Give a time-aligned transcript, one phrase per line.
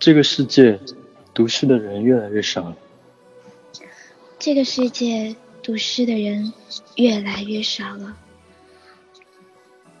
[0.00, 0.78] 这个世界，
[1.32, 2.76] 读书的人越来越少了。
[4.38, 5.34] 这个世界，
[5.64, 6.52] 读诗的人
[6.96, 8.14] 越来越少了。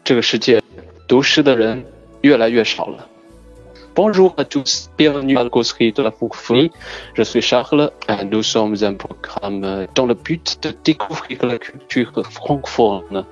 [0.04, 0.62] 这个世界，
[1.08, 1.86] 读诗的人
[2.20, 3.08] 越来越少了。
[3.94, 6.70] Bonjour à tous, bienvenue à la causerie de la francophonie.
[7.14, 12.12] Je suis Charles et nous sommes un programme dans le but de découvrir la culture
[12.24, 13.24] francophone.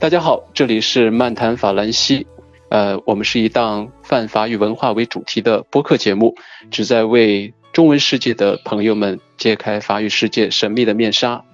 [0.00, 2.26] 大家好，这里是漫谈法兰西。
[2.70, 6.34] 呃，我们是一档泛法语文化为主题的播客节目，
[6.72, 11.44] 旨在为中文世界的朋友们揭开法语世界神秘的面纱。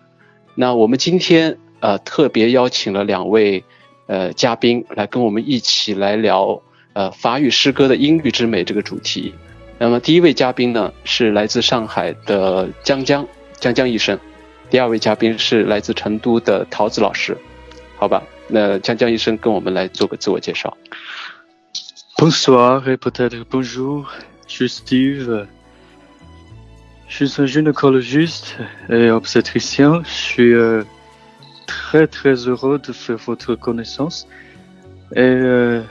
[0.58, 3.62] 那我们今天呃特别邀请了两位
[4.06, 6.62] 呃嘉宾来跟我们一起来聊
[6.94, 9.34] 呃法语诗歌的音律之美这个主题。
[9.78, 13.28] 那么第一位嘉宾呢是来自上海的江江
[13.60, 14.18] 江江医生，
[14.70, 17.36] 第二位嘉宾是来自成都的桃子老师，
[17.96, 18.22] 好吧？
[18.48, 20.74] 那江江医生跟我们来做个自我介绍。
[22.16, 24.06] Bonsoir et peut-être bonjour,
[24.48, 25.46] je suis Steve.
[27.08, 28.56] Je suis un gynécologiste
[28.90, 30.02] et obstétricien.
[30.04, 30.82] Je suis euh,
[31.66, 34.28] très très heureux de faire votre connaissance.
[35.12, 35.82] Et euh,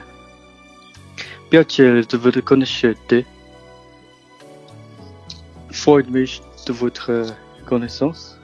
[1.50, 3.26] bien de vous connaître.
[5.72, 7.26] Freut mich de votre euh,
[7.66, 8.38] connaissance.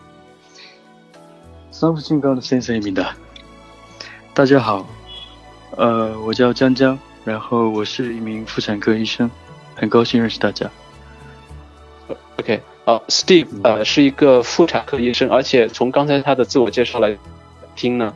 [1.71, 3.05] 三福金刚的先生一名的。
[4.35, 4.87] 大家好，
[5.77, 9.31] 呃，我叫江江，然后我是一名妇产科医生，
[9.75, 10.71] 很高兴认识大家。
[12.43, 17.17] OK，好，Steve，呃，是一个妇产科医生，而且从刚才他的自我介绍来
[17.77, 18.13] 听呢，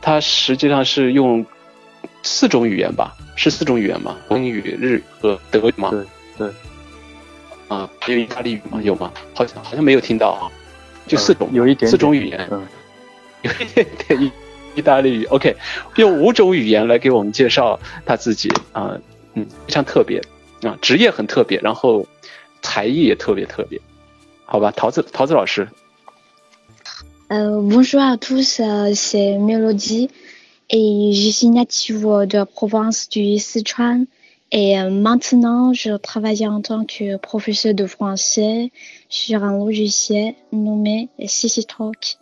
[0.00, 1.44] 他实际上是用
[2.22, 3.14] 四种语言吧？
[3.36, 4.16] 是四种语言吗？
[4.30, 5.90] 英语、日语和德语吗？
[5.90, 6.06] 对
[6.38, 6.48] 对，
[7.68, 8.80] 啊，还有意大利语吗？
[8.82, 9.12] 有吗？
[9.34, 10.48] 好像好像没有听到啊，
[11.06, 12.66] 就四种，有一点点四种语言，嗯，
[13.42, 14.32] 有一点点意
[14.74, 15.26] 意大利语。
[15.26, 15.54] OK，
[15.96, 18.98] 用五种语言来给我们介绍他自己啊，
[19.34, 20.18] 嗯，非常特别
[20.62, 22.06] 啊，职业很特别，然后
[22.65, 23.79] 才艺也特别特别，
[24.45, 24.71] 好吧？
[24.71, 25.67] 桃子桃子老师，
[27.33, 30.09] Euh, bonjour à tous, euh, c'est Mélodie
[30.69, 34.05] et je suis native de la province du Sichuan
[34.51, 38.73] et euh, maintenant je travaille en tant que professeur de français
[39.07, 42.17] sur un logiciel nommé CityTalk.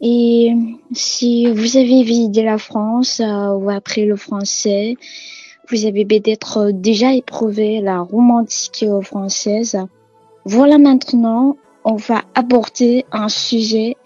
[0.00, 0.54] Et
[0.94, 4.96] si vous avez visité la France euh, ou appris le français,
[5.68, 9.78] vous avez peut-être déjà éprouvé la romantique française.
[10.44, 13.96] Voilà maintenant, on va aborder un sujet,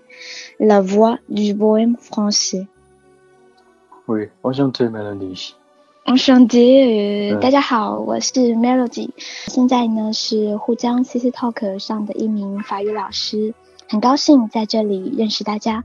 [0.61, 2.67] la voix du bohème français.
[4.07, 5.55] Oui, enchanté Mélanie。
[6.07, 9.09] Enchanté，呃，嗯大家好，我是 Melody，
[9.47, 13.55] 现在呢是沪江 CC Talk 上的一名法语老师，
[13.89, 15.83] 很高兴在这里认识大家。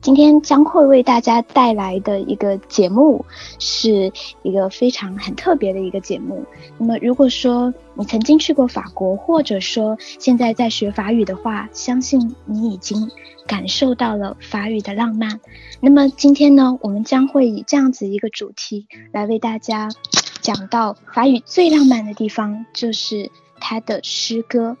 [0.00, 3.24] 今天将会为大家带来的一个节目，
[3.58, 6.44] 是一个非常很特别的一个节目。
[6.78, 13.10] 那么，如果说你曾经去过法国，或者说现在在学法语的话，相信你已经
[13.46, 15.40] 感受到了法语的浪漫。
[15.80, 19.88] 那么今天呢，我们将会以这样子一个主题来为大家
[20.40, 23.30] 讲到法语最浪漫的地方，就是
[23.60, 24.76] 它的诗歌。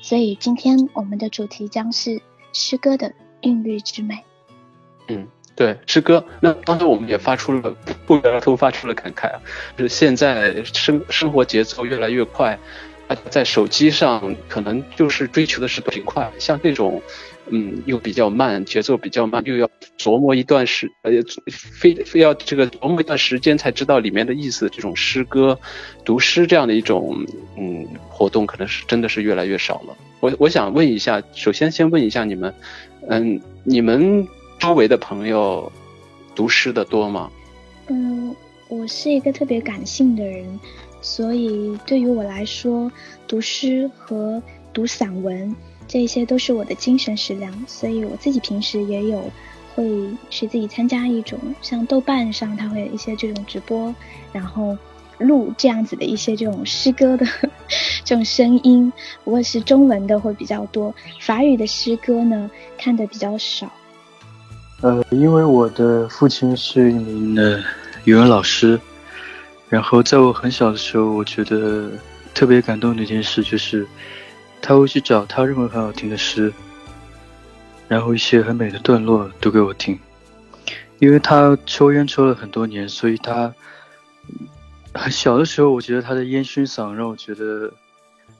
[0.00, 2.20] 所以今天我们的主题将是
[2.52, 3.12] 诗歌的
[3.42, 4.24] 韵律之美。
[5.14, 6.24] 嗯，对，诗歌。
[6.40, 9.40] 那刚才我们也发出了不约而同发出了感慨啊，
[9.76, 12.58] 就是现在生生活节奏越来越快，
[13.08, 17.02] 大家在手机上可能就是追求的是快，像这种。
[17.50, 19.68] 嗯，又比较慢，节奏比较慢，又要
[19.98, 21.10] 琢磨一段时，呃，
[21.50, 24.70] 非非要这个琢磨一段时间才知道里面的意思。
[24.70, 25.58] 这种诗歌、
[26.04, 27.26] 读诗这样的一种
[27.58, 29.96] 嗯活动，可能是真的是越来越少了。
[30.20, 32.54] 我我想问一下，首先先问一下你们，
[33.08, 34.26] 嗯，你们
[34.62, 35.72] 周围的朋友
[36.36, 37.28] 读诗的多吗？
[37.88, 38.32] 嗯，
[38.68, 40.60] 我是一个特别感性的人，
[41.00, 42.88] 所以对于我来说，
[43.26, 44.40] 读诗和
[44.72, 45.52] 读散文。
[45.88, 49.28] 这些都是我的精神食粮，所以我自己平时也有
[49.74, 49.84] 会
[50.30, 53.92] 去自己参加一种像豆瓣上，它会有一些这种直播，
[54.32, 54.78] 然后
[55.18, 57.26] 录这样子的一些这种诗歌的
[58.06, 58.92] 这种声音。
[59.24, 62.48] 不过是中文的会比较多，法语的诗歌呢
[62.78, 63.72] 看的比较少。
[64.82, 67.62] 呃，因为我的父亲是一名呃
[68.04, 68.78] 语文老师，
[69.68, 71.90] 然后在我很小的时候，我觉得
[72.34, 73.86] 特别感动的一件事就是。
[74.64, 76.52] 他会去找他认为很好听的诗，
[77.88, 79.98] 然后一些很美的段落读给我听。
[81.00, 83.52] 因为他抽烟抽了很多年，所以他
[84.94, 87.72] 很小的时候，我觉得他的烟熏嗓让我觉得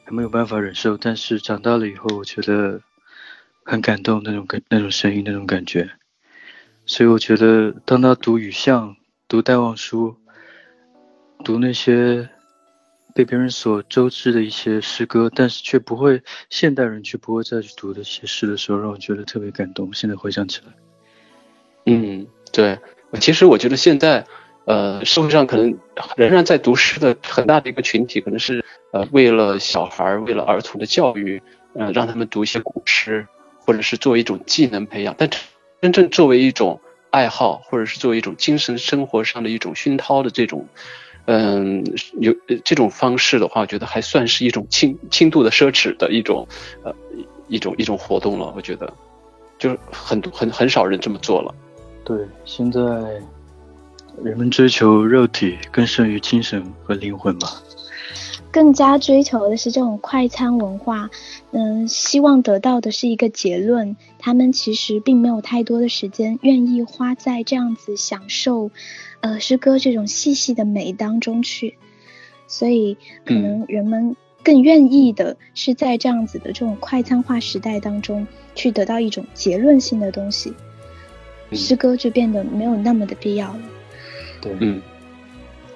[0.05, 0.97] 很没有办法忍受。
[0.97, 2.81] 但是长大了以后，我觉得
[3.65, 5.91] 很感动那种感那种声音那种感觉。
[6.85, 8.97] 所以我觉得，当他读雨巷、
[9.29, 10.17] 读戴望舒、
[11.45, 12.29] 读那些
[13.15, 19.93] 被别人所周知的一些诗歌，但是却不会现代人却不会再去读的一些诗的时候，让我觉得特别感动。
[19.95, 20.73] 现在回想起来，
[21.87, 22.27] 嗯。
[22.53, 22.79] 对，
[23.19, 24.27] 其实我觉得现在，
[24.67, 25.75] 呃，社会上可能
[26.19, 28.63] 仍然在读诗的很大的一个群体，可能是
[28.93, 31.43] 呃为了小孩儿，为了儿童的教育，
[31.75, 33.27] 嗯，让他们读一些古诗，
[33.61, 35.15] 或者是作为一种技能培养。
[35.17, 35.31] 但
[35.83, 36.81] 真正作为一种
[37.11, 40.69] 爱好，或者是作为一种精神生活上的一种熏陶的这种，
[41.25, 41.85] 嗯，
[42.21, 42.33] 有
[42.65, 46.47] 这种方式的话，我觉得还算是一种轻轻度的奢侈的一种，
[46.85, 46.95] 呃，
[47.49, 48.53] 一种一种活动了。
[48.55, 48.95] 我觉得，
[49.59, 51.53] 就是很多很很少人这么做了。
[52.05, 52.81] 对，现在
[54.23, 57.49] 人们追求肉体更胜于精神和灵魂吧，
[58.53, 61.11] 更加追求的是这种快餐文化，
[61.51, 63.97] 嗯，希望得到的是一个结论。
[64.19, 68.71] 他们其实并没有太多的时间愿意花在这样子享受，
[69.21, 71.79] 呃，诗歌这种细细的美当中去，
[72.47, 80.53] 所以可能人们更愿意的是在这样子的这种快餐化时代当中去得到一种结论性的东西。
[81.53, 83.61] 诗歌就变得没有那么的必要了。
[84.41, 84.92] 对，嗯，我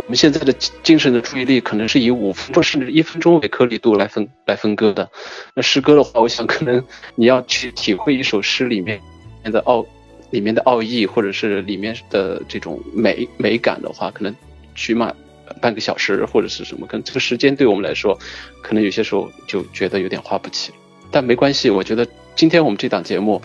[0.06, 0.52] 我们现在的
[0.84, 5.10] 精神的注意力可能是以五分钟甚至一分钟为颗粒度来分来分割的。
[5.52, 6.82] 那诗歌的话，我想可能
[7.16, 9.00] 你要去体会一首诗里面
[9.44, 9.84] 的奥
[10.30, 14.32] 里面的奥义，或者是里面的这种美美感的话，可能
[14.76, 15.12] 起码
[15.60, 18.16] 半个小时或者是什么，可能这个时间对我们来说，
[18.62, 20.72] 可能有些时候就觉得有点花不起。
[21.10, 22.06] 但没关系，我觉得
[22.36, 23.42] 今天我们这档节目。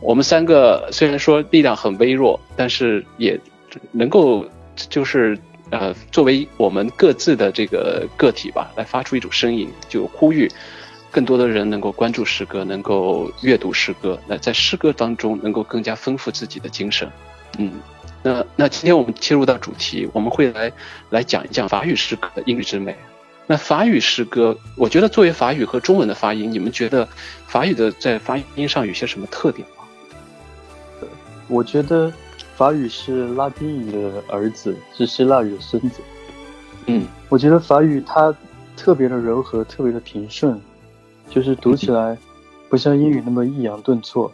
[0.00, 3.40] 我们三个虽然说力量很微弱，但是也
[3.92, 4.44] 能够
[4.90, 5.36] 就是
[5.70, 10.50] 呃，作为我们各自的这个个体吧，来发出一种声音，就呼吁
[11.10, 17.10] 更多的人能够关注诗歌，能够阅读诗歌，那在诗歌当中能够更加丰富自己的精神。
[17.58, 17.72] 嗯，
[18.22, 20.72] 那那今天我们切入到主题，我们会来
[21.10, 22.96] 来讲一讲法语诗歌的音律之美。
[23.48, 27.08] 那法语诗歌，我觉得作为法语和中文的发音，你们觉得
[27.46, 31.08] 法语的在发音上有些什么特点吗？
[31.48, 32.12] 我觉得
[32.56, 36.00] 法语是拉丁语的儿子，是希腊语的孙子。
[36.86, 38.34] 嗯，我觉得法语它
[38.74, 40.58] 特别的柔和，特别的平顺，
[41.28, 42.16] 就是读起来
[42.70, 44.32] 不像英语那么抑扬顿挫，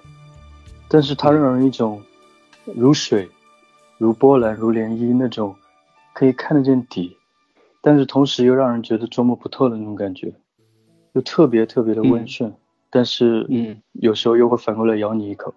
[0.88, 2.00] 但是它让人一种
[2.76, 3.28] 如水、
[3.98, 5.52] 如波澜、如涟漪那种
[6.12, 7.16] 可以看得见底，
[7.80, 10.32] 但是同时又让人觉得捉摸不透的那种感觉，
[11.14, 12.54] 又特别特别的温顺，
[12.88, 15.52] 但是嗯，有时候又会反过来咬你一口。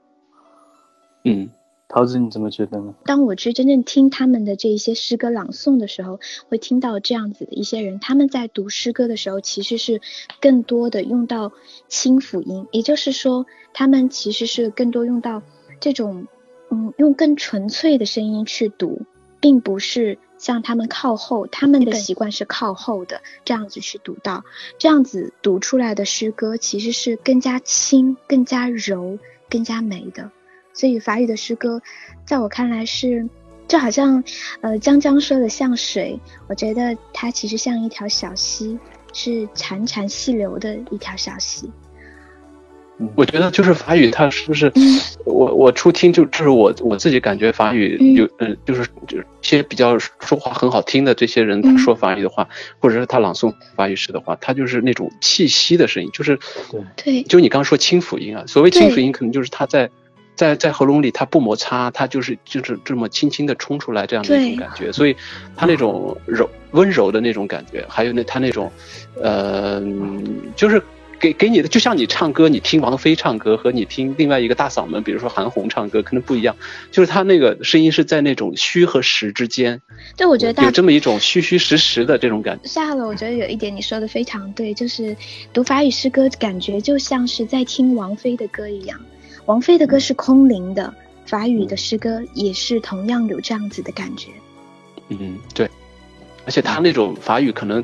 [1.25, 1.49] 嗯，
[1.87, 2.93] 桃子你怎么觉得呢？
[3.05, 10.01] 当我去真正听他们的这一些诗歌朗诵的时候，会听到这样子的一些人，他们在读诗歌的时候，其实是
[10.41, 11.51] 更多的用到
[11.87, 15.43] 清辅音，也就是说，他们其实是更多用到
[15.79, 16.27] 这种，
[16.71, 19.03] 嗯，用更纯粹的声音去读，
[19.39, 24.43] 并不是像他们靠后，他们的习惯是靠后的这样子去读到，
[24.79, 30.31] 这样子读出来的诗歌其实是更加轻、更加柔、更加美的。
[30.75, 31.81] 所以法语的诗歌，
[32.25, 33.27] 在我看来是，
[33.65, 34.21] 就好像，
[34.59, 38.77] 呃，江江说的像水，我觉得它其实像一条小溪，
[39.13, 41.71] 是潺潺细流的一条小溪。
[43.15, 44.71] 我觉得就是法语，它是不是？
[45.25, 52.47] 我我初听就就是我我自己感觉法语有嗯，就是就一些比较说话很好听的这些人，他说法语的话，
[52.79, 56.37] 或者是他朗诵法语诗的话，他就是那种气息的声音，就是
[56.69, 59.89] 对对，就你刚刚说清辅音啊，所谓清辅音，可能就是他在。
[60.35, 65.15] 在在喉咙里，它不摩擦，它就是就是这么轻轻的冲出来这样的一种感觉，所以
[65.55, 68.71] 它那种柔温柔的那种感觉，还有那它那种，
[69.21, 69.81] 呃，
[70.55, 70.81] 就是
[71.17, 76.55] 给给你的，就像你唱歌，你听王菲唱歌和你听另外一个大嗓门，比如说韩红唱歌，可能不一样，
[76.91, 79.81] 就是他那个声音是在那种虚和实之间。
[80.17, 82.67] 对，我觉得有这么一种虚虚实实的这种感觉。
[82.67, 85.15] 夏了，我觉得有一点你说的非常对，就是
[85.53, 88.99] 读法语诗歌，感觉就像是在听王菲的歌一样。
[89.45, 90.93] 王菲的歌是空灵的，
[91.25, 94.29] 法语的诗歌也是同样有这样子的感觉。
[95.09, 95.69] 嗯，对，
[96.45, 97.83] 而且他那种法语可能，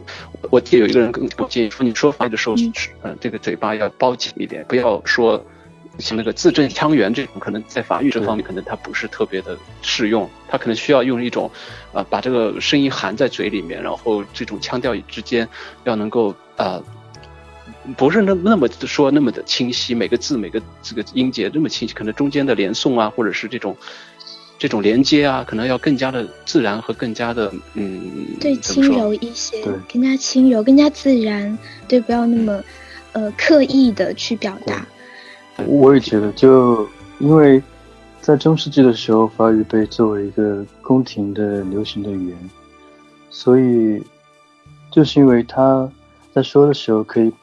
[0.49, 2.55] 我记得有一个人跟我建议说，你说法语的时候，
[3.03, 5.45] 嗯，这个嘴巴要包紧一点，不要说
[5.99, 11.51] 像那个字正腔圆这种，可能在法语这方面可能它不是特别的适用，他可能需要用一种，
[11.93, 15.47] 呃，把这个声音含在嘴里面，然后这种腔调之间
[15.83, 16.83] 要能够呃。
[17.97, 23.75] 不是那那么说那么的清晰，每个字每个这个音节那么清晰，可能中间的连诵啊，或者是这种
[24.59, 31.57] 这种连接啊，可能要更加的自然和更加的嗯，对，轻柔一些，对，更加轻柔，更加自然，
[31.87, 32.63] 对，不要那么
[33.13, 34.85] 呃刻意的去表达。
[35.65, 37.61] 我也觉得，就因为
[38.21, 42.49] 在中世纪的时候，法语被作为一个宫廷的流行的语言，
[43.31, 44.03] 所以
[44.91, 45.89] 就是因为他
[46.31, 47.33] 在说的时候可以。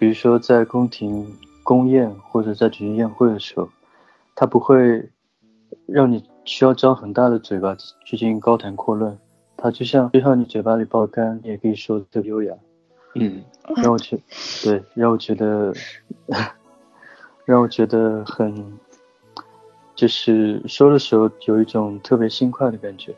[0.00, 3.68] 比如说，在宫廷宫宴或者在举行宴会的时候，
[4.34, 5.10] 他不会
[5.84, 7.76] 让你需要张很大的嘴巴
[8.06, 9.18] 去进行高谈阔论，
[9.58, 12.54] 他就像就像你嘴巴里爆干，你也可以说特别优雅。
[13.14, 13.42] 嗯，
[13.76, 14.18] 让我觉
[14.64, 15.74] 对，让我觉得
[17.44, 18.78] 让我觉得很，
[19.94, 23.14] 就是说的时候有一种特别轻快的感觉。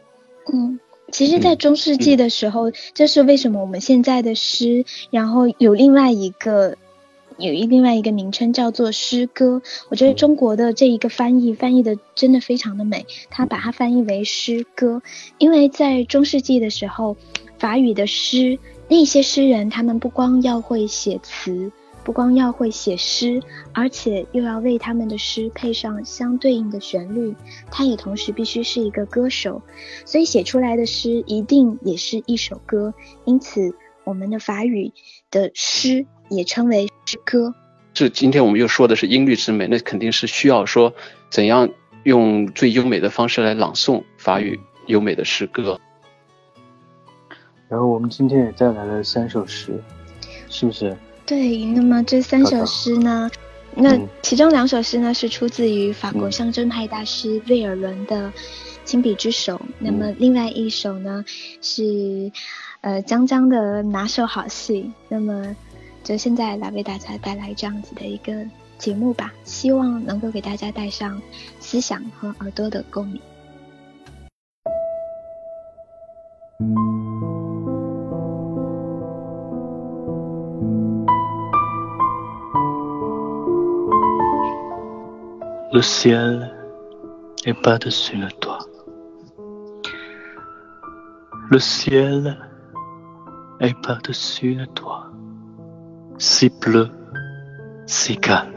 [0.52, 0.80] 嗯。
[1.12, 6.78] 其实，在中世纪的时候，这是为什么我们现在的诗，然后有另外一个，
[7.36, 9.60] 有一另外一个名称叫做诗歌。
[9.90, 15.02] 我觉得中国的这一个翻译翻译的真的非常的美，他把它翻译为诗歌，
[15.36, 17.16] 因为在中世纪的时候，
[17.58, 21.70] 法语的诗，那些诗人他们不光要会写词。
[22.04, 23.40] 不光要会写诗，
[23.72, 27.34] 而且又要为他们的诗配上相对应的旋律，
[27.70, 29.62] 他也同时必须是一个歌手，
[30.04, 32.92] 所以写出来的诗一定也是一首歌。
[33.24, 34.92] 因此，我们的法语
[35.30, 37.54] 的诗也称为诗歌。
[37.94, 40.92] 这今天我们又说的是音律之美，那肯定是需要说
[41.30, 41.68] 怎样
[42.02, 45.78] 用最优美的方式来朗诵法语优美的诗歌。
[47.68, 49.80] 然后我们今天也带来了三首诗，
[50.48, 50.96] 是不是？
[51.24, 53.30] 对，那么这三首诗呢？
[53.74, 58.28] 那其中两首诗呢是出自于法国象征派大师魏尔伦的
[58.84, 61.24] 《亲笔之手》，那么另外一首呢
[61.62, 62.30] 是
[62.82, 64.92] 呃江江的拿手好戏。
[65.08, 65.56] 那么
[66.04, 68.44] 就现在来为大家带来这样子的一个
[68.76, 71.22] 节目吧，希望能够给大家带上
[71.58, 73.18] 思想和耳朵的共鸣。
[85.72, 86.54] Le ciel
[87.46, 88.58] est par-dessus le toit.
[91.50, 92.38] Le ciel
[93.58, 95.06] est par-dessus le toit.
[96.18, 96.90] Si bleu,
[97.86, 98.52] si calme.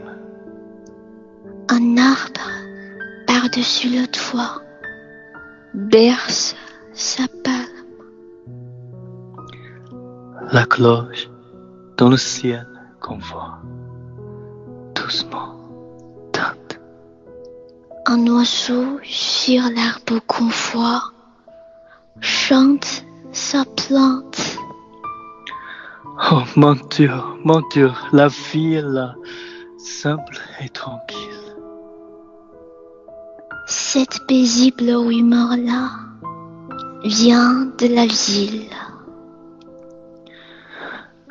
[1.70, 2.50] Un arbre
[3.26, 4.60] par-dessus le toit
[5.72, 6.54] berce
[6.92, 7.64] sa palme.
[10.52, 11.30] La cloche
[11.96, 12.68] dans le ciel
[13.00, 13.58] qu'on voit
[14.94, 15.55] doucement
[18.08, 21.10] un oiseau sur l'arbre qu'on voit
[22.20, 24.58] chante sa plante.
[26.30, 27.10] Oh mon Dieu,
[27.44, 29.14] mon Dieu, la vie est là,
[29.78, 31.18] simple et tranquille.
[33.66, 35.90] Cette paisible rumeur-là
[37.04, 38.70] vient de la ville.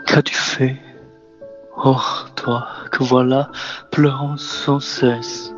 [0.06, 0.82] Qu'as-tu fait?
[1.78, 2.02] Oh,
[2.36, 3.50] toi, que voilà,
[3.92, 5.55] pleurant sans cesse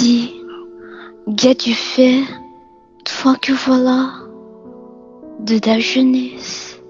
[0.00, 0.34] Dis,
[1.36, 2.22] qu'as-tu fait,
[3.04, 4.14] toi que voilà,
[5.40, 6.80] de ta jeunesse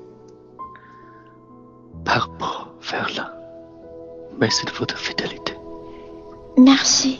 [2.05, 3.35] Pardon vers là,
[4.39, 5.55] mais c'est de votre fidélité.
[6.57, 7.19] Merci.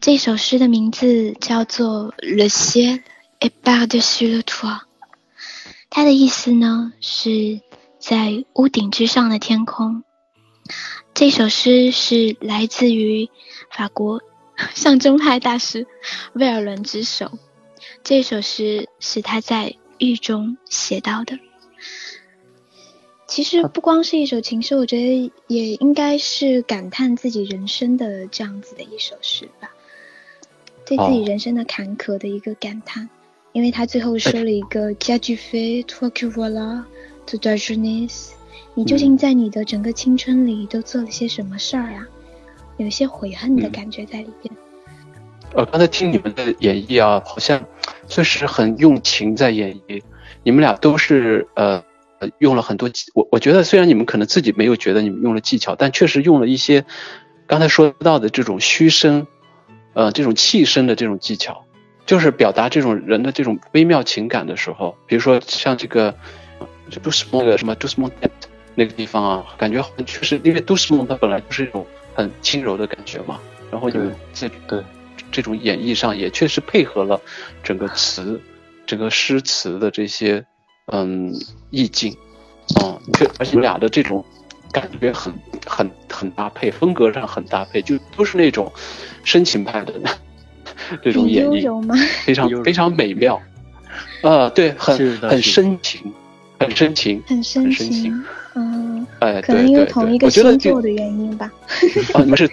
[0.00, 3.00] 这首诗的名字叫做《Le ciel
[3.40, 4.80] est par-dessus le toit》，
[5.88, 7.62] 它的意思呢是
[7.99, 10.03] 在屋顶之上的天空，
[11.13, 13.29] 这首诗是来自于
[13.69, 14.21] 法国
[14.73, 15.85] 象征派大师
[16.31, 17.29] 威尔伦之手。
[18.01, 21.37] 这首诗是他在狱中写到的。
[23.27, 29.69] 其实不光是一首情诗，我觉得也应该是感叹自己人生的这样子的一首诗吧，
[30.85, 33.09] 对自己人生的坎坷的一个感叹。
[33.51, 35.75] 因为他最后说了一个 a qui voilà”。
[35.89, 38.33] To d a j e n e s
[38.75, 42.07] 你究竟在你的整个青春里都做了些什么事儿啊？
[42.77, 44.55] 有一些悔恨的感觉在里边。
[45.53, 47.61] 呃，刚才听你们的演绎啊，好像
[48.07, 50.01] 确实很用情在演绎。
[50.43, 51.83] 你们俩都是呃
[52.37, 56.85] 用了很多，我我觉得虽然你们可能自己没有觉得你们用了技巧，但确实用了一些
[57.47, 59.27] 刚才说到的这种虚声，
[59.93, 61.65] 呃，这种气声的这种技巧，
[62.05, 66.15] 就是表达这种人的这种微妙情感的时候，比如说像这个。
[66.89, 68.09] 就都是那个什么都市梦
[68.75, 73.39] 那个地方啊，感觉确实，因为都市梦，它本来就是一种很轻柔的感觉嘛。
[73.71, 74.81] 然后你们这对
[75.31, 77.19] 这种演绎上也确实配合了
[77.63, 78.41] 整个词、
[78.85, 80.43] 整个诗词的这些
[80.87, 81.33] 嗯
[81.69, 82.15] 意境，
[82.81, 84.25] 嗯，确而且俩的这种
[84.71, 85.33] 感觉很
[85.67, 88.71] 很很搭配，风格上很搭配，就都是那种
[89.23, 89.93] 深情派的
[91.03, 91.61] 这种演绎，
[92.25, 93.39] 非常 非常美妙。
[94.21, 96.13] 啊，对，很很深情，
[96.59, 98.23] 很深情，很深情，
[98.55, 101.51] 嗯，哎，可能因为同一个星座的原因吧。
[102.13, 102.49] 啊，你们是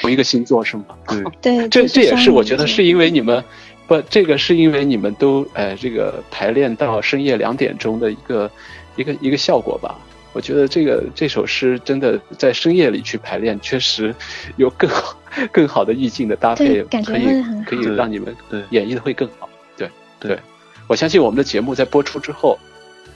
[0.00, 0.84] 同一个星座是吗？
[1.40, 3.42] 对，这这也是我觉得是因为你们
[3.86, 8.50] 不，这个是因为你们都哎，这个排练到深夜两点钟的一个
[8.96, 9.98] 一个一个效果吧。
[10.32, 14.14] 我觉得这个这首诗真的在深夜里去排练，确实
[14.56, 15.16] 有更好
[15.50, 18.34] 更好的意境的搭配，可以可以让你们
[18.70, 19.48] 演绎的会更好。
[19.76, 19.88] 对
[20.20, 20.38] 对。
[20.86, 22.56] 我相信我们的节目在播出之后，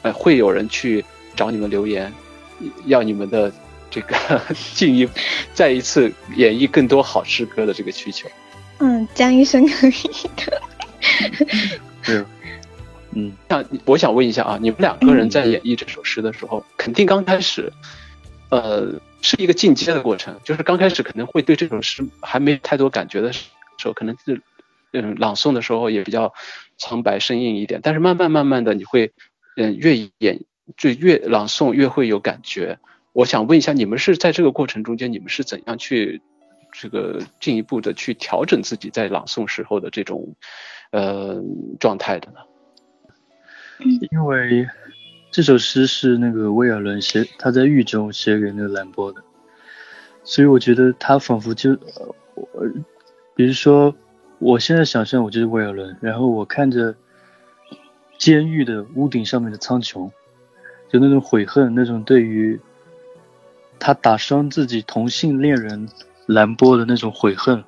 [0.04, 1.02] 呃，会有人去
[1.34, 2.12] 找你们留言，
[2.84, 3.50] 要你们的
[3.90, 4.14] 这个
[4.74, 5.08] 进一
[5.54, 8.28] 再一次演绎更多好诗歌的这个需求。
[8.80, 10.62] 嗯，江医生可以的。
[12.02, 12.26] 是，
[13.12, 17.72] 嗯，那我想问一下啊，你们两个人在演绎这首诗的时候，肯定刚开始，
[18.50, 18.92] 呃，
[19.22, 23.46] 是一个进阶的过程，就是刚开始可能会对这首诗还没太多感觉的时
[23.84, 24.42] 候，可能是
[24.92, 26.34] 嗯朗诵的时候也比较。
[26.76, 29.12] 苍白生硬一点，但是慢慢慢慢的，你会，
[29.56, 30.44] 嗯，越演
[30.76, 32.78] 就越朗诵越会有感觉。
[33.12, 36.20] 我想问一下，你们是在这个过程中间，你们是怎样去
[36.72, 40.34] 这个进一步的去调整自己在朗诵时候的这种
[40.90, 41.42] 呃
[41.78, 42.38] 状态的呢？
[44.10, 44.66] 因为
[45.30, 49.22] 这首诗是那个威尔伦写，他在狱中写给那个兰波的，
[50.24, 52.72] 所以我觉得他仿佛就，呃，
[53.34, 53.94] 比如说。
[54.40, 56.94] 我现在想象我就是威尔伦，然后我看着
[58.18, 60.10] 监狱的屋顶上面的苍穹，
[60.88, 62.58] 就那种悔恨，那种对于
[63.78, 65.88] 他打伤自己同性恋人
[66.26, 67.62] 兰波的那种悔恨，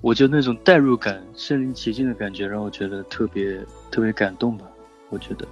[0.00, 3.58] 我就那种代入感、身临其境的感觉，让我觉得特别
[3.90, 4.66] 特别感动吧。
[5.10, 5.46] 我觉得，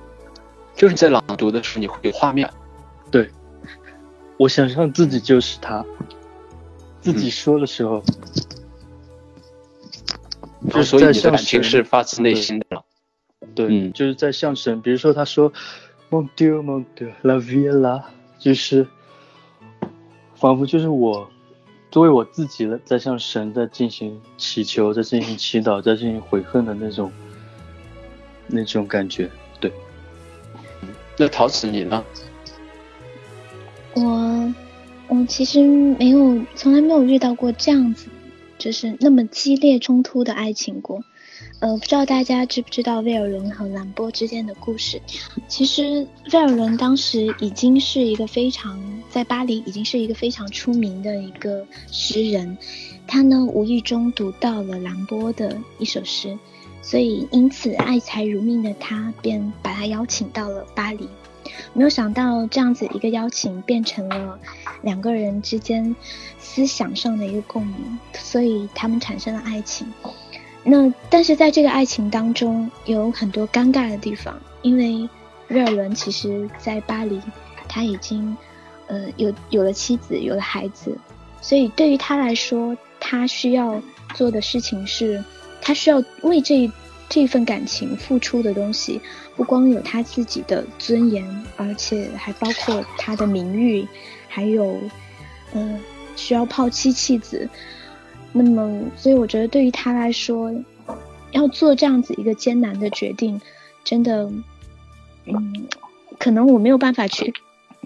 [0.75, 2.48] 就是在朗读的时候，你会有画面，
[3.10, 3.30] 对，
[4.38, 5.85] 我想象自己就是他，
[7.00, 8.02] 自己说的时候。
[10.70, 12.85] 就所以你的感情是发自内心的了，
[13.66, 15.53] 对，就是在向神，比如说他说
[16.11, 18.03] ，Mon Dieu, Mon Dieu, la vie là，
[18.38, 18.87] 就是
[20.37, 21.29] 仿佛就是我
[21.90, 27.11] 作为我自己了，在向神在进行祈求，在进行祈祷，在进行悔恨的那种
[28.47, 29.73] 那种感觉，对。
[31.16, 32.05] 那陶瓷你呢？
[33.94, 34.55] 我
[35.09, 35.61] 我其实
[35.99, 38.09] 没有，从来没有遇到过这样子。
[38.59, 41.05] 就是那么激烈冲突的爱情过，
[41.61, 45.01] 呃，不知道大家知不知道威尔伦和兰波之间的故事。
[45.48, 52.57] 其实威尔伦当时已经是一个非常在巴黎已经是一个非常出名的一个诗人，
[53.07, 56.38] 他呢无意中读到了兰波的一首诗，
[56.81, 61.09] 所以因此爱才如命的他便把他邀请到了巴黎。
[61.72, 64.38] 没有想到这样子一个邀请变成了
[64.83, 65.96] 两个人之间
[66.38, 69.87] 思想上的一个共鸣，所以他们产生了爱情。
[70.70, 75.09] 那但是在这个爱情当中有很多尴尬的地方，因为
[75.46, 77.18] 瑞尔伦其实在巴黎
[77.66, 78.37] 他已经
[78.87, 80.94] 呃有有了妻子有了孩子，
[81.40, 83.81] 所以对于他来说，他需要
[84.14, 85.24] 做的事情是，
[85.62, 86.70] 他需要为这
[87.09, 89.00] 这份感情付出的东西。
[89.37, 91.24] 不光有他自己的尊严，
[91.57, 93.87] 而且还包括他的名誉，
[94.28, 94.76] 还有，
[95.54, 95.81] 嗯，
[96.16, 97.48] 需要抛妻弃子。
[98.32, 100.52] 那么，所以我觉得对于他来说，
[101.32, 103.40] 要做这样子一个艰难的决定，
[103.84, 104.30] 真的，
[105.24, 105.66] 嗯，
[106.18, 107.32] 可能我没有办法去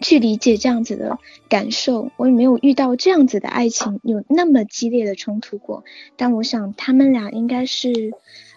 [0.00, 5.85] 去理解这样子的感受，我也没有遇到这样子的爱情有那么激烈的冲突过。
[6.16, 8.12] 但我想，他们俩应该是。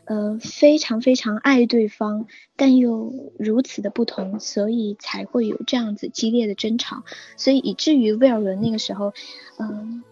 [0.08, 7.02] 呃，非常非常爱对方，但又如此的不同，所以才会有这样子激烈的争吵，
[7.38, 9.14] 所以以至于威尔伦那个时候，
[9.58, 10.04] 嗯，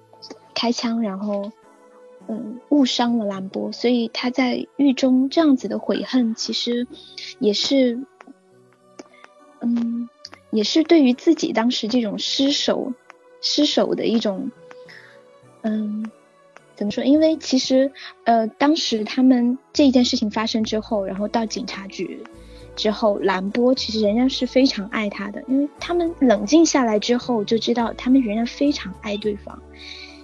[0.56, 1.52] 开枪，然后，
[2.28, 6.88] 嗯，误伤了兰波，所以他在狱中这样子的悔恨，其实
[7.40, 8.00] 也是，
[9.62, 10.08] 嗯，
[10.52, 12.94] 也是对于自己当时这种失手，
[13.42, 14.52] 失手的一种，
[15.62, 16.10] 嗯。
[16.76, 17.04] 怎么说？
[17.04, 17.92] 因为其实，
[18.24, 22.20] 呃，当时他们这一件事情发生之后，然后到警察局
[22.76, 29.62] 之后，兰波其实仍然是非常爱他的，因为他们冷静下来之后就知道他们仍然非常爱对方，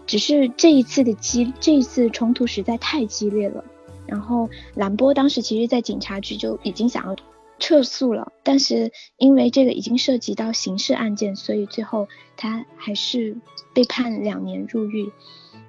[0.10, 3.64] 只是这一次的激，这一次冲突实在太激烈了。
[4.08, 7.16] 然后兰波当时其实，在警察局就已经想要
[7.60, 13.38] 撤诉了，但是因为这个已经涉及到刑事案件，所以最后他还是
[13.76, 15.12] 被判两年入狱。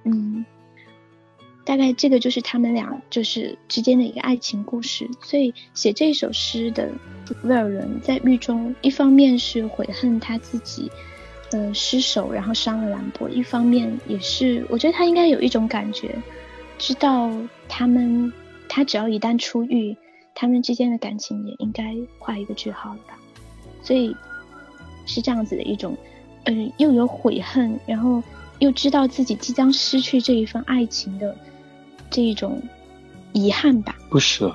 [0.05, 0.47] 嗯。
[1.63, 5.09] 大概这个就是他们俩就是之间的一个爱情故事。
[5.21, 6.91] 所以写这首诗的
[7.45, 10.91] 威尔伦在狱中，一方面是悔恨他自己，
[11.53, 16.15] 呃失手然后伤了兰博，一方面也是我觉得他应该有一种感觉，
[16.79, 17.31] 知道
[17.69, 18.33] 他们
[18.69, 19.97] 他只要一旦出狱，
[20.35, 23.19] 他们之间的感情也应该画一个句号了吧。
[23.83, 24.15] 所以
[25.07, 25.97] 是这样子的一种，
[26.45, 28.23] 呃又有悔恨，然后
[28.59, 31.37] 又知道自己即将失去这一份爱情的。
[32.13, 32.61] 这一种
[33.33, 34.53] 遗憾吧，不舍，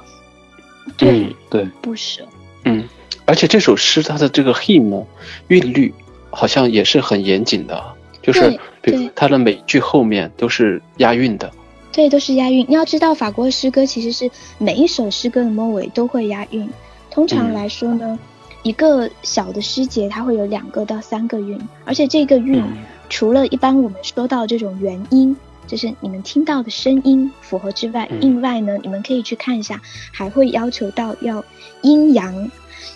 [0.97, 2.27] 对对，不舍，
[2.65, 2.85] 嗯，
[3.23, 5.05] 而且这首诗它的这个 hymn
[5.47, 5.93] 韵律
[6.35, 7.81] 好像也是很严谨的，
[8.21, 11.49] 就是比如它的每句后面都是押韵的，
[11.93, 12.65] 对，都是押韵。
[12.67, 16.69] 你要知道，法国的诗歌其实是每一首诗歌的末尾都会押韵。
[17.09, 18.19] 通常来说呢，
[18.63, 22.61] 一个小的诗节它会有两个到三个韵，而且这个韵
[23.09, 25.35] 除了一般我们说到这种元音。
[25.67, 31.43] 就是你们听到的声音符合之外，另外呢，你们可以去看一下，还会要求到要
[31.81, 32.51] 阴阳、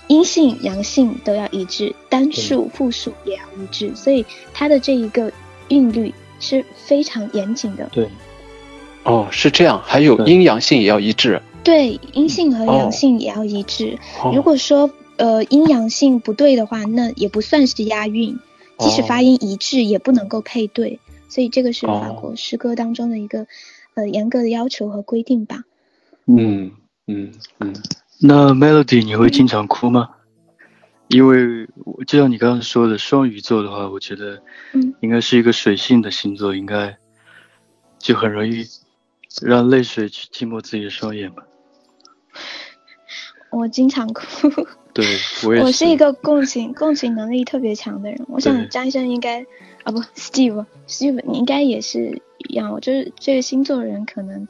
[0.08, 5.32] 阴性、阳性都要一致，单数、复数也要一致，所以它的这一个
[5.70, 7.90] 韵律是非常严谨的。
[7.92, 8.08] 对，
[9.04, 11.42] 哦，是这样，还有阴阳性也要一致。
[11.64, 14.00] 对，阴性和阳性也要一致。
[14.34, 18.40] 如果说呃阴阳性不对的话，那也不算是押韵，
[18.78, 21.00] 即使发音一致，也不能够配对。
[21.30, 23.48] 所以这个是法国诗歌当中的一个
[23.94, 25.64] 呃严格的要求和规定吧。
[26.26, 26.72] 嗯
[27.08, 27.74] 嗯嗯。
[28.22, 30.10] 那 Melody 你会经常哭吗？
[31.08, 31.68] 因为
[32.06, 34.42] 就像你刚刚说的，双鱼座的话，我觉得
[35.00, 36.98] 应该是一个水性的星座，应该
[37.98, 38.66] 就很容易
[39.42, 41.44] 让泪水去浸没自己的双眼吧。
[43.52, 44.24] 我经常哭。
[44.94, 45.06] 对，
[45.46, 45.66] 我也 是。
[45.66, 49.46] 我是一个共情共情能力特别强的人，我想张医生应该。
[49.90, 54.48] 啊不，Steve，Steve，你应该也是一样，就是这个星座人可能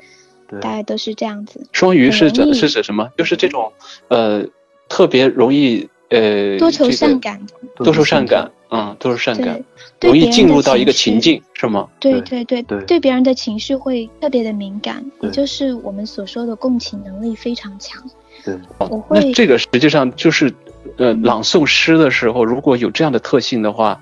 [0.60, 1.66] 大概都是这样子。
[1.72, 3.10] 双鱼是指是指什么？
[3.18, 3.72] 就是这种
[4.10, 4.46] 呃
[4.90, 7.42] 特别容易呃多愁善感，
[7.78, 9.64] 多愁善感，嗯，多愁善感，
[10.02, 11.88] 容易进入到一个情境，是吗？
[12.02, 18.04] 对对对对，对别人的情绪会特别的敏感，也就是我们所说的共情能力非常强。
[18.44, 19.22] 对，我会。
[19.22, 20.54] 那这个实际上就是
[20.98, 24.02] 呃朗诵诗的时候，如果有这样的特性的话。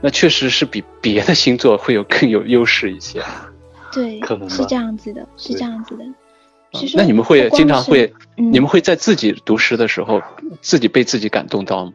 [0.00, 3.22] 那确实是比别的星座会有更有优势一些，
[3.92, 6.04] 对，可能是这样子的，是这样子的。
[6.94, 10.22] 那你们会经常会，你们会在自己读诗的时候，
[10.60, 11.92] 自己被自己感动到吗？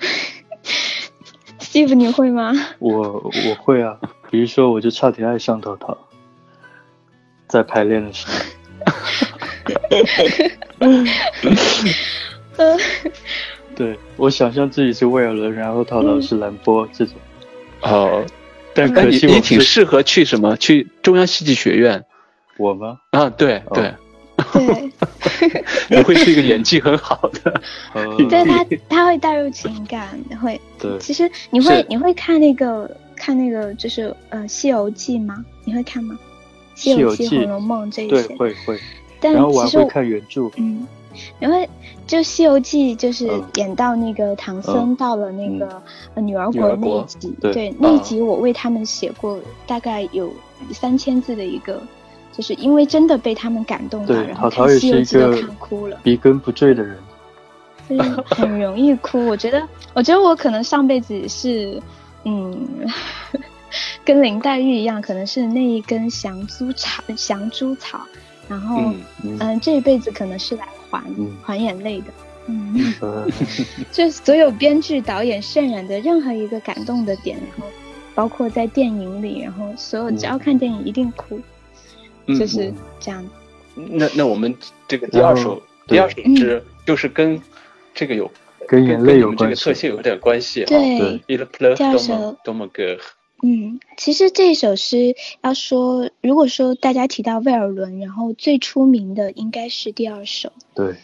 [1.60, 2.52] Steve，你会吗？
[2.80, 3.96] 我我会啊，
[4.30, 5.96] 比如说，我就差点爱上涛涛，
[7.46, 8.32] 在排练的时候。
[13.80, 17.14] 对，我想象自己是威尔伦，然后陶老师兰波这种。
[17.80, 18.22] 哦，
[18.74, 20.54] 但可惜你挺适合去什么？
[20.58, 22.04] 去中央戏剧学院。
[22.58, 22.98] 我吗？
[23.12, 23.94] 啊，对对。
[24.52, 24.92] 对。
[25.88, 27.58] 你会是一个演技很好的。
[28.28, 30.60] 对他，他会带入情感，会。
[30.78, 30.98] 对。
[30.98, 35.42] 其实你会你会看那个看那个就是呃《西游记》吗？
[35.64, 36.18] 你会看吗？
[36.78, 38.28] 《西游记》《红楼梦》这一些。
[38.28, 38.78] 对，会会。
[39.22, 40.50] 然后我还会看原著。
[40.58, 40.86] 嗯。
[41.40, 41.68] 因为
[42.06, 45.82] 就《西游记》就是演到那个唐僧到了那个
[46.20, 50.32] 女儿国那一集，对那一集我为他们写过大概有
[50.72, 51.82] 三千字的一个，
[52.32, 56.96] 就是因为真的被他们感动到，然后看《西游记》都看哭了，笔耕不缀的人，
[57.88, 59.26] 就是很容易哭。
[59.26, 61.80] 我觉得，我觉得我可能上辈子是
[62.24, 62.68] 嗯，
[64.04, 68.00] 跟林黛玉一样，可能是那一根降珠草，降珠草。
[68.50, 71.00] 然后，嗯，这一辈子可能是来还
[71.40, 72.06] 还眼泪的，
[72.48, 72.74] 嗯，
[73.92, 77.66] 就所有编剧、导演渲染的任何一个感动的点，然后
[78.12, 81.40] 包括在电影里，然后所有只要看电影一定哭，
[82.26, 83.24] 就是这样。
[83.76, 84.52] 那那我们
[84.88, 87.40] 这个第二首第二首诗就是跟
[87.94, 88.28] 这个有
[88.66, 92.36] 跟眼泪有这个特性有点关系，对，第二首。
[92.42, 92.98] 多么歌。
[93.42, 100.52] 嗯，其实这首诗要说，如果说大家提到威尔伦，然后最出名的应该是第二首。
[100.74, 100.96] 对，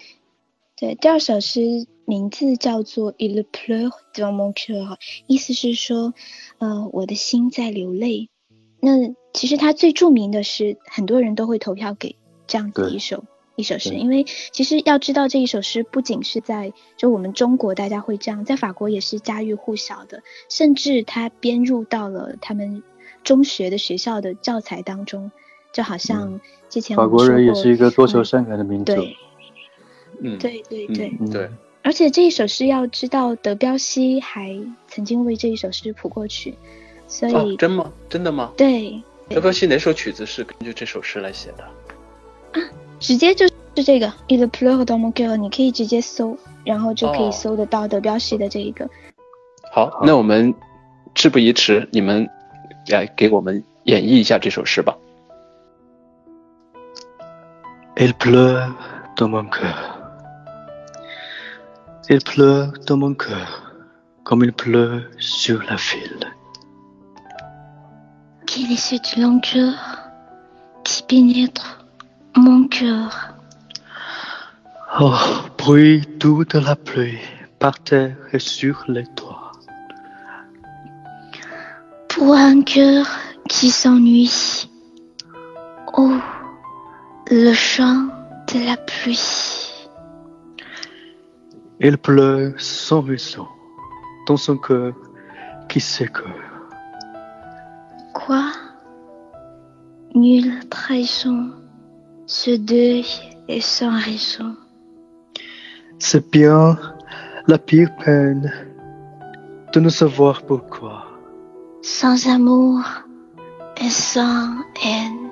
[0.77, 4.87] 对，第二首诗名字叫做《Il pleure dans mon cœur》，
[5.27, 6.13] 意思是说，
[6.59, 8.29] 呃，我的心在流泪。
[8.81, 13.25] 那其实它最著名的是，很多人都会投票给这样子一首。
[13.57, 22.83] 一首诗，因为其实要知道这一首诗不仅是在就我们中国大家会这样，在法国也是家喻户晓的，甚至它编入到了他们
[23.25, 25.33] 中学的学校的教材当中，
[25.73, 29.17] 就好像之前法国人也是一个多愁善感的民族，对，
[30.21, 31.51] 嗯，对对对对，
[31.83, 34.55] 而且这一首诗要知道德彪西还
[34.87, 36.55] 曾经为这一首诗谱过曲，
[37.09, 37.91] 所以真吗？
[38.09, 38.53] 真的吗？
[38.57, 39.03] 对。
[39.29, 41.65] 德彪西哪首曲子是根据这首诗来写的？
[41.65, 42.63] 啊，
[42.99, 43.55] 直接就是
[43.85, 48.89] 这个 Il pleure dans mon cœur，你可以直接搜，然后就可以搜得到的标识的这一个。
[49.73, 50.55] 好，那我们
[51.15, 52.29] 事不宜迟，你们
[52.89, 54.97] 来给我们演绎一下这首诗吧。
[57.97, 58.73] Il pleure
[59.17, 59.75] dans mon cœur.
[62.09, 63.47] Il pleure dans mon cœur
[64.23, 66.33] comme il pleut sur la ville.
[68.49, 69.75] Est cette langueur
[70.83, 71.76] qui pénètre
[72.37, 73.35] mon cœur
[74.99, 75.15] Oh,
[75.59, 77.19] bruit doux de la pluie
[77.59, 79.53] par terre et sur les toits.
[82.09, 83.07] Pour un cœur
[83.49, 84.71] qui s'ennuie.
[85.97, 86.17] Oh,
[87.31, 88.07] le chant
[88.53, 89.73] de la pluie.
[91.81, 93.47] Il pleure sans raison
[94.27, 94.95] dans son cœur
[95.69, 96.33] qui s'écoeure.
[98.15, 98.51] Quoi?
[100.15, 101.51] Nulle trahison,
[102.26, 103.06] ce deuil
[103.48, 104.56] est sans raison.
[106.00, 106.78] C'est bien
[107.48, 108.52] la pire peine
[109.74, 111.06] de ne savoir pourquoi.
[111.82, 112.82] Sans amour
[113.82, 115.32] et sans haine,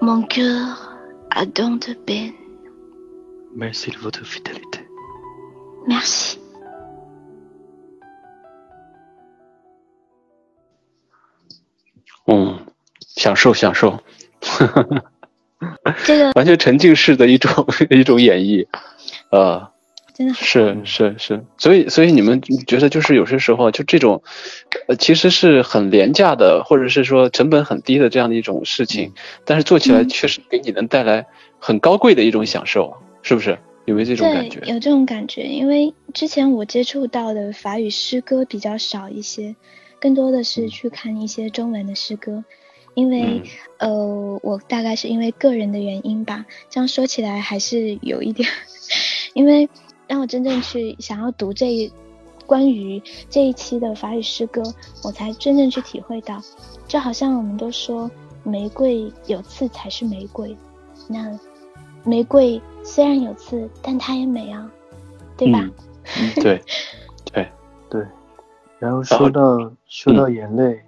[0.00, 0.92] mon cœur
[1.30, 2.32] a tant de peine.
[3.56, 4.88] Merci de votre fidélité.
[5.86, 6.38] Merci.
[12.26, 12.58] 嗯，
[13.00, 14.00] 享受享受，
[16.05, 18.65] 这个完全沉浸式的一种 一种演绎，
[19.29, 19.69] 呃，
[20.13, 24.21] 真的是是是，所以所以你们觉得就是有些时候就这种，
[24.87, 29.13] 呃，其实是很廉价的，或者是说成本很低的这样的一种事情，
[29.45, 31.25] 但是做起来确实给你能带来
[31.59, 33.57] 很高贵的一种享受，是不是？
[33.85, 34.59] 有没有这种感觉？
[34.65, 39.55] 有这种感觉，因为之前我接触到的法语诗歌比较少一些。
[40.01, 42.45] 更多的是去看一些中文的诗歌，
[42.93, 43.41] 因为
[43.77, 46.45] 呃，我大概是因为个人的原因吧。
[46.69, 48.49] 这样说起来还是有一点，
[49.33, 49.69] 因为
[50.07, 51.91] 让我真正去想要读这一
[52.45, 54.63] 关于这一期的法语诗歌，
[55.03, 56.41] 我才真正去体会到，
[56.87, 58.09] 就好像我们都说
[58.43, 60.55] 玫瑰有刺才是玫瑰，
[61.07, 61.39] 那
[62.03, 64.69] 玫瑰虽然有刺，但它也美啊，
[65.37, 65.69] 对吧？
[66.41, 66.61] 对，
[67.31, 67.47] 对，
[67.89, 68.03] 对。
[68.79, 70.81] 然后说到说到眼泪，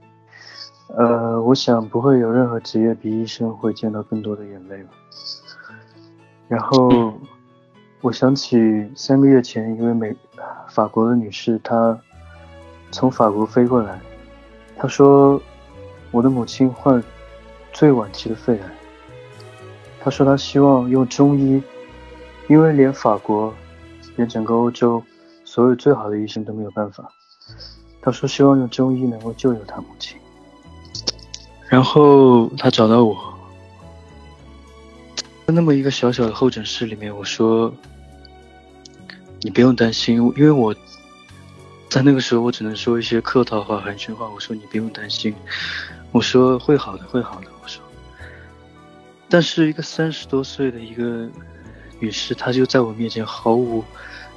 [0.95, 4.89] 呃，我想不会有任何职业比医生会见到更多的眼泪吧。
[6.47, 7.13] 然后
[8.01, 10.13] 我想起三个月前一位美
[10.69, 11.97] 法国的女士，她
[12.91, 13.99] 从法国飞过来，
[14.75, 15.41] 她说
[16.11, 17.01] 我的母亲患
[17.71, 18.69] 最晚期的肺癌，
[20.01, 21.63] 她说她希望用中医，
[22.49, 23.53] 因为连法国，
[24.17, 25.01] 连整个欧洲
[25.45, 27.09] 所有最好的医生都没有办法。
[28.01, 30.19] 她说希望用中医能够救救她母亲，
[31.71, 33.33] 然后他找到我，
[35.45, 37.73] 在那么一个小小的候诊室里面，我说
[39.39, 40.75] 你不用担心，因为我
[41.89, 44.29] 在那个时候我只能说一些客套话、寒暄话。
[44.29, 45.33] 我说你不用担心，
[46.11, 47.47] 我说会好的，会好的。
[47.63, 47.81] 我说，
[49.29, 51.25] 但是一个三十多岁的一个
[52.01, 53.81] 女士，她就在我面前毫无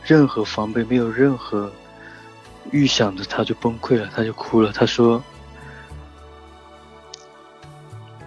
[0.04, 1.68] 任何防备，没有任何。
[2.70, 4.70] 预想着她就崩溃了，她就哭了。
[4.70, 5.20] 她说：“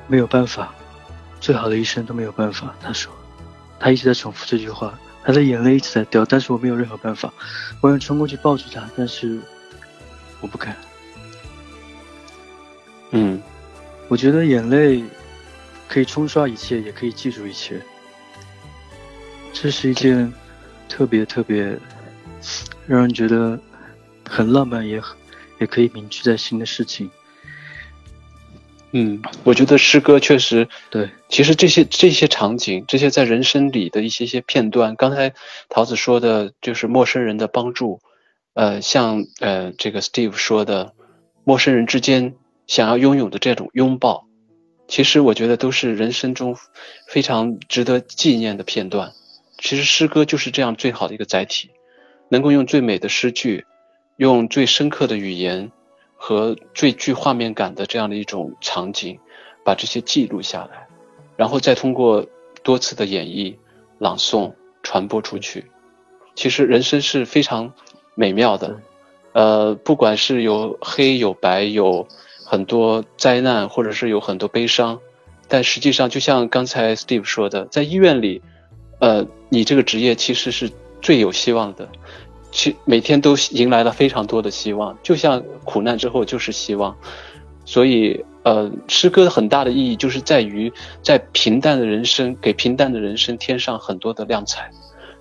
[0.07, 0.73] 没有办法，
[1.39, 3.13] 最好的医生都没有办法。”他说，
[3.79, 6.25] 他一直在重复这句话，他的眼泪一直在掉。
[6.25, 7.33] 但是我没有任何办法，
[7.81, 9.39] 我想冲过去抱住他，但是
[10.41, 10.75] 我不敢。
[13.11, 13.41] 嗯，
[14.07, 15.03] 我觉得眼泪
[15.87, 17.81] 可以冲刷一切，也可以记住一切。
[19.53, 20.33] 这是一件
[20.89, 21.77] 特别特别
[22.85, 23.59] 让人觉得。
[24.29, 25.17] 很浪漫，也很
[25.57, 27.09] 也可以铭记在心的事情。
[28.91, 31.09] 嗯，我觉得诗歌确实对。
[31.29, 35.33] 其实这些这些场景，这些在人生里的一些些片段，刚才
[35.69, 37.99] 桃子说的就是陌生人的帮助，
[38.53, 40.93] 呃，像呃这个 Steve 说的，
[41.43, 44.25] 陌生人之间想要拥有的这种拥抱，
[44.87, 46.55] 其实我觉得都是人生中
[47.07, 49.11] 非常值得纪念的片段。
[49.59, 51.71] 其实诗歌就是这样最好的一个载体，
[52.29, 53.65] 能够用最美的诗句。
[54.15, 55.71] 用最深刻的语言
[56.17, 59.17] 和最具画面感的这样的一种场景，
[59.63, 60.87] 把这些记录下来，
[61.37, 62.25] 然后再通过
[62.63, 63.55] 多次的演绎、
[63.99, 64.51] 朗诵、
[64.83, 65.65] 传播出去。
[66.35, 67.71] 其实人生是非常
[68.15, 68.79] 美妙的，
[69.31, 72.07] 呃，不管是有黑有白，有
[72.43, 74.99] 很多灾难，或者是有很多悲伤，
[75.47, 78.41] 但实际上就像刚才 Steve 说的，在医院里，
[78.99, 81.89] 呃，你这个职业其实是最有希望的。
[82.57, 86.97] 其每天都迎来了非常多的希望，就像苦难之后就是希望，
[87.65, 94.71] 所以呃，诗歌很大的意义就是在于在平淡的人生给平淡的人生添上很多的亮彩，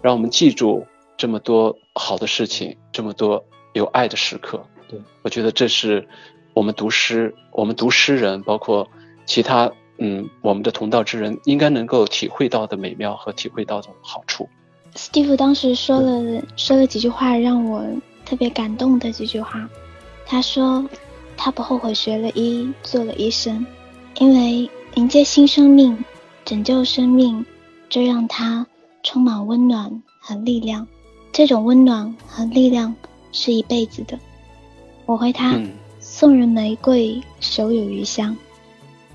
[0.01, 0.87] 让我们记住
[1.19, 3.45] 这么多好的事情，这么多
[3.75, 4.65] 有爱的时刻。
[4.89, 6.09] 对，我觉得这是
[6.55, 8.89] 我们读诗，我们读诗人，包括
[9.27, 14.49] 其他嗯我们的同道之人，应该能够体会到的美妙和体会到的好处。
[14.97, 17.85] Steve 当时说了说了几句话，让我
[18.25, 19.69] 特别感动的几句话。
[20.25, 20.89] 他说，
[21.37, 23.65] 他不后悔学了医，做了医生，
[24.19, 26.03] 因为迎接新生命，
[26.45, 27.45] 拯救生命，
[27.91, 28.67] 这让他
[29.03, 30.87] 充满温暖和力量。
[31.31, 32.95] 这种温暖和力量
[33.33, 34.19] 是一辈子的。
[35.05, 35.61] 我回他
[36.01, 38.35] 送人玫瑰，手有余香，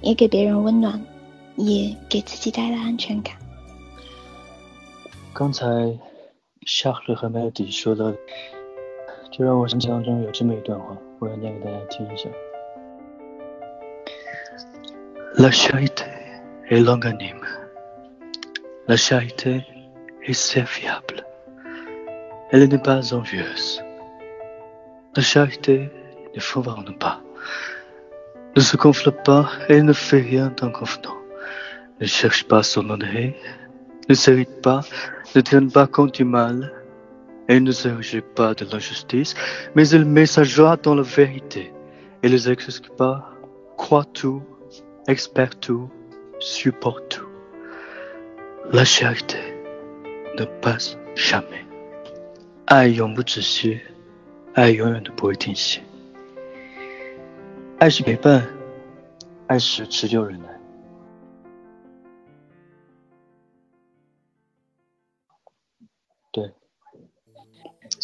[0.01, 1.03] 也给别人温暖，
[1.55, 3.33] 也给自己带来安全感。
[5.32, 5.66] 刚才
[6.66, 8.16] 夏日和 Melody 说的，
[9.30, 12.28] 就让我印象当中有这么一段话，我要念给大家听一下。
[15.38, 16.06] La charité
[16.70, 17.44] est longanime,
[18.86, 19.62] la charité
[20.22, 21.26] est serviable,
[22.50, 23.82] elle n'est pas envieuse.
[25.14, 25.90] La charité
[26.34, 27.20] ne favorise pas,
[28.56, 31.16] ne se gonfle pas et ne fait rien d'inconvenant,
[32.00, 33.34] ne cherche pas son honneur,
[34.08, 34.80] ne s'irrite pas,
[35.34, 36.72] ne traîne pas contre du mal,
[37.48, 39.34] et ne se réjouit pas de l'injustice,
[39.74, 41.72] mais elle met sa joie dans la vérité,
[42.22, 43.30] et les excuse pas,
[43.76, 44.42] croit tout,
[45.06, 45.88] espère tout,
[46.40, 47.28] supporte tout.
[48.72, 49.38] La charité
[50.38, 51.64] ne passe jamais.
[52.66, 53.80] 爱永不止息。
[54.54, 55.80] 爱永远都不会停息。
[57.78, 58.44] 爱是陪伴，
[59.46, 60.48] 爱是持久忍耐。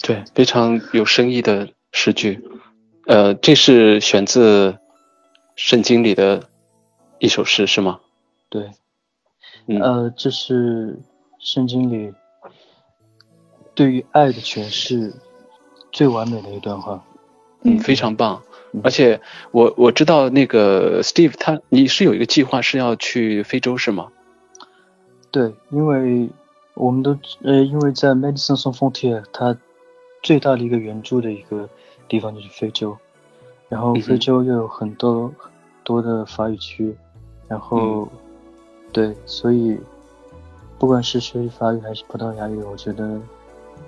[0.08, 2.43] 对，非常有深意的诗句。
[3.06, 4.78] 呃，这是选自
[5.56, 6.50] 圣经里的
[7.20, 8.00] 一首诗，是吗？
[8.50, 8.72] 对，
[9.67, 10.98] 呃，这是
[11.39, 12.13] 圣经里
[13.76, 15.13] 对于爱的诠释。
[15.89, 17.04] 最完美的一段话，
[17.63, 18.43] 嗯，非常棒。
[18.84, 19.20] 而且
[19.52, 24.10] 我我知道那个 Steve 他你是有一个计划是要去非洲是吗？
[25.32, 26.30] 对，因为
[26.76, 29.58] 我们都呃，因为在 Medicine Sans Frontier，它
[30.21, 31.69] 最大的一个援助的一个
[32.08, 32.97] 地方就是非洲，
[33.69, 35.32] 然后非洲又有很多
[35.84, 36.95] 多的法语区，
[37.47, 38.08] 然后
[38.91, 39.77] 对，所以
[40.80, 43.19] 不管是学习法语还是葡萄牙语，我觉得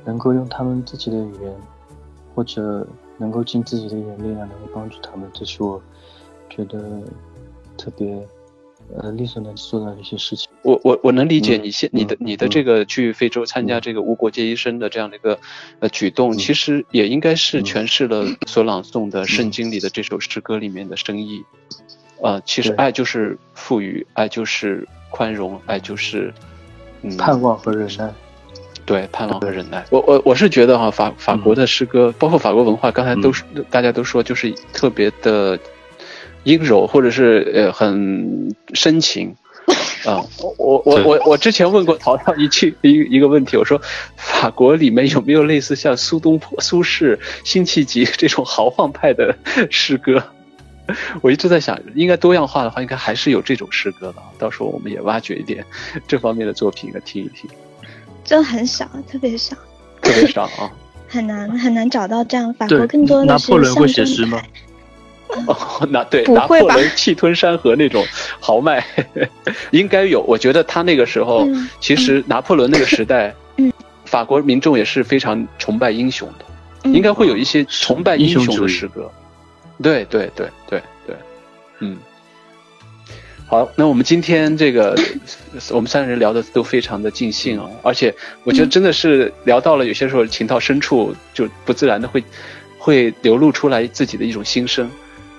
[0.05, 1.55] 能够用他们自己的语言。
[2.35, 2.87] 或者
[3.17, 5.81] 能够尽自己的一点力量，能够帮助他们，这是我
[6.47, 7.01] 觉得
[7.75, 8.25] 特别
[8.95, 10.48] 呃力所能及做到的一些事情。
[10.61, 15.39] 我我我能理解你现你的你的这个去非洲参加这个无国界医生的这样的一个
[15.79, 21.43] 呃举动，其实也应该是诠释了所朗诵的圣经里的这首诗歌里面的深意。
[22.21, 26.33] 呃，其实爱就是赋予，爱就是宽容，爱就是
[27.17, 28.13] 盼望和忍耐。
[28.85, 29.85] 对，盼望和忍耐。
[29.89, 35.57] 我我我是觉得哈，法法国的诗歌，包括法国文化，刚才都是大家都说，就是特别的
[36.43, 39.33] 阴柔，或者是呃很深情
[40.05, 40.23] 啊。
[40.37, 43.81] 我我我我之前问过淘淘一句一一个问题，我说
[44.15, 49.35] 法国里面有没有类似像苏东坡、苏轼、辛弃疾这种豪放派的
[49.69, 50.23] 诗歌？
[51.21, 54.15] 我一直在想，应该多样化的话，应该还是有这种诗歌的。
[54.39, 55.63] 到时候我们也挖掘一点
[56.07, 57.49] 这方面的作品来听一听。
[58.23, 59.55] 就很少，特别少，
[60.01, 60.71] 特别少啊，
[61.07, 62.51] 很难很难找到这样。
[62.55, 64.41] 法国更多的是会写诗吗？
[65.45, 68.03] 哦，拿对，拿破仑气吞山河那种
[68.39, 68.83] 豪迈，
[69.71, 70.21] 应该有。
[70.21, 71.47] 我觉得他那个时候，
[71.79, 73.71] 其实拿破仑那个时代，嗯，
[74.05, 79.09] 法国民众也是非常崇拜英雄的，应该会有一些崇拜英雄的诗歌。
[79.81, 81.15] 对对对对对，
[81.79, 81.97] 嗯。
[83.45, 84.95] 好，那我们今天这个，
[85.71, 88.13] 我们三个人聊的都非常的尽兴啊，而且
[88.43, 92.23] 我觉得真的是聊到了有些时候情到深处，就不自然的会，
[92.77, 94.89] 会流露出来自己的一种心声。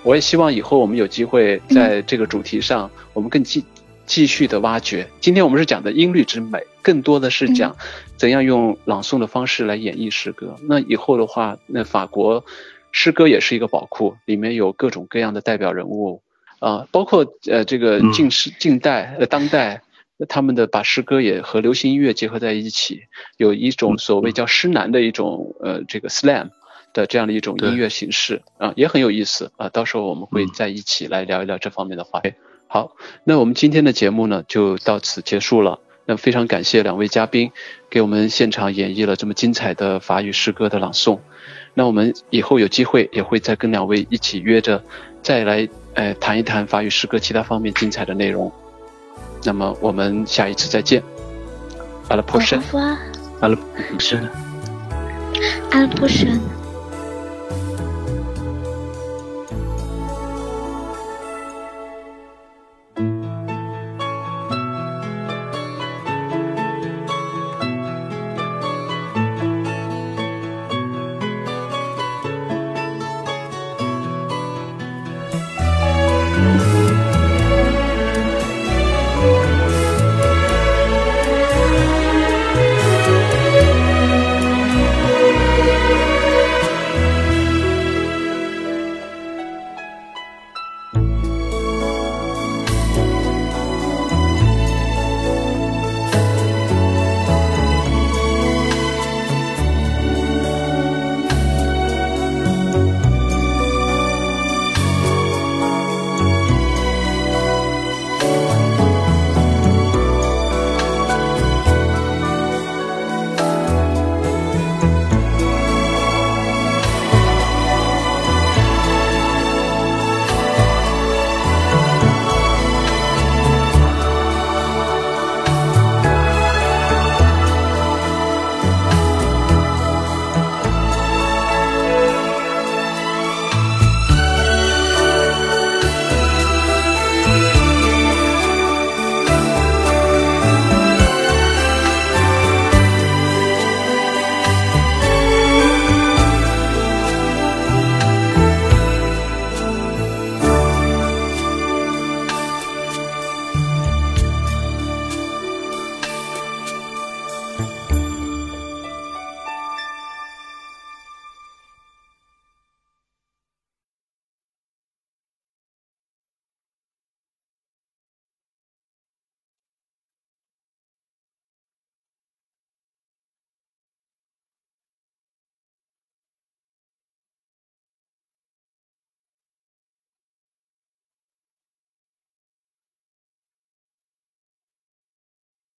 [0.03, 3.65] 我也希望以后我们有机会在这个主题上，我们更继
[4.07, 5.07] 继续的挖掘。
[5.21, 7.77] 今天我们是讲的音律之美，更多的是讲
[8.17, 10.57] 怎样用朗诵的方式来演绎诗歌。
[10.69, 12.45] 那以后的话，那法国
[12.93, 16.23] 诗歌也是一个宝库，里面有各种各样的代表人物。
[16.61, 19.83] 啊，包括呃这个近世近代呃当代，
[20.29, 23.03] 他们的把诗歌也和流行音乐结合在一起，
[23.39, 26.51] 有一种所谓叫诗男的一种呃这个 slam
[26.93, 29.69] 的这样的一种音乐形式啊，也很有意思啊。
[29.69, 32.35] 到时候我们会在一起来聊一聊这方面的话题。
[32.67, 32.93] 好，
[33.25, 35.81] 那我们今天的节目呢就到此结束了。
[36.07, 37.53] 那非常感谢两位嘉宾
[37.89, 41.21] 给我们现场演绎了这么精彩的法语诗歌的朗诵。
[41.75, 44.83] 那我们以后有机会也会再跟两位一起约着，
[45.23, 48.51] 再来呃谈一谈法语诗歌其他方面精彩的内容。
[49.45, 51.03] 那么我们下一次再见。
[52.09, 52.59] À la prochaine.
[52.59, 52.99] Au revoir.
[53.41, 54.29] À la prochaine.
[55.71, 56.60] À la prochaine.